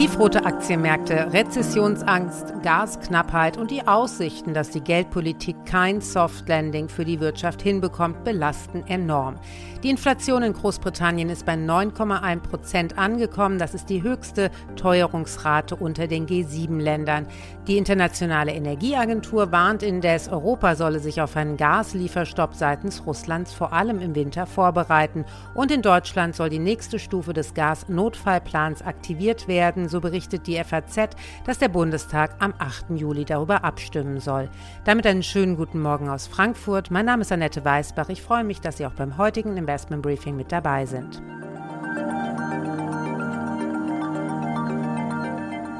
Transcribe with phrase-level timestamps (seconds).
[0.00, 7.20] Tiefrote Aktienmärkte, Rezessionsangst, Gasknappheit und die Aussichten, dass die Geldpolitik kein Soft Landing für die
[7.20, 9.36] Wirtschaft hinbekommt, belasten enorm.
[9.82, 13.58] Die Inflation in Großbritannien ist bei 9,1 Prozent angekommen.
[13.58, 17.26] Das ist die höchste Teuerungsrate unter den G7-Ländern.
[17.66, 24.00] Die Internationale Energieagentur warnt indes, Europa solle sich auf einen Gaslieferstopp seitens Russlands vor allem
[24.00, 25.24] im Winter vorbereiten.
[25.54, 29.88] Und in Deutschland soll die nächste Stufe des Gasnotfallplans aktiviert werden.
[29.88, 32.90] So berichtet die FAZ, dass der Bundestag am 8.
[32.90, 34.48] Juli darüber abstimmen soll.
[34.84, 36.90] Damit einen schönen guten Morgen aus Frankfurt.
[36.90, 38.08] Mein Name ist Annette Weißbach.
[38.08, 41.22] Ich freue mich, dass Sie auch beim heutigen Investment Briefing mit dabei sind.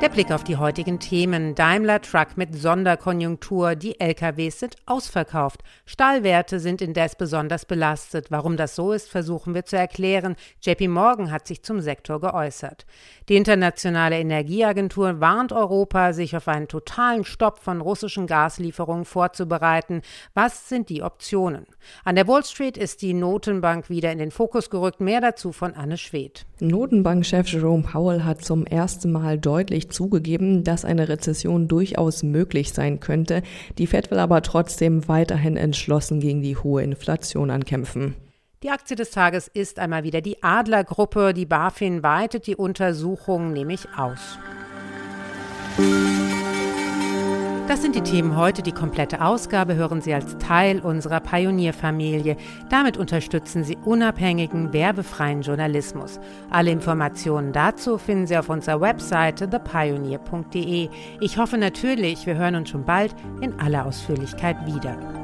[0.00, 1.56] Der Blick auf die heutigen Themen.
[1.56, 3.74] Daimler Truck mit Sonderkonjunktur.
[3.74, 5.64] Die LKWs sind ausverkauft.
[5.86, 8.30] Stahlwerte sind indes besonders belastet.
[8.30, 10.36] Warum das so ist, versuchen wir zu erklären.
[10.62, 12.86] JP Morgan hat sich zum Sektor geäußert.
[13.28, 20.02] Die Internationale Energieagentur warnt Europa, sich auf einen totalen Stopp von russischen Gaslieferungen vorzubereiten.
[20.32, 21.66] Was sind die Optionen?
[22.04, 25.00] An der Wall Street ist die Notenbank wieder in den Fokus gerückt.
[25.00, 26.46] Mehr dazu von Anne Schwedt.
[26.60, 33.00] Notenbankchef Jerome Powell hat zum ersten Mal deutlich zugegeben, dass eine Rezession durchaus möglich sein
[33.00, 33.42] könnte.
[33.78, 38.14] Die Fed will aber trotzdem weiterhin entschlossen gegen die hohe Inflation ankämpfen.
[38.62, 41.32] Die Aktie des Tages ist einmal wieder die Adlergruppe.
[41.32, 44.38] Die BaFin weitet die Untersuchung nämlich aus.
[47.68, 48.62] Das sind die Themen heute.
[48.62, 52.38] Die komplette Ausgabe hören Sie als Teil unserer Pionierfamilie.
[52.70, 56.18] Damit unterstützen Sie unabhängigen, werbefreien Journalismus.
[56.48, 60.88] Alle Informationen dazu finden Sie auf unserer Webseite thepioneer.de.
[61.20, 65.17] Ich hoffe natürlich, wir hören uns schon bald in aller Ausführlichkeit wieder.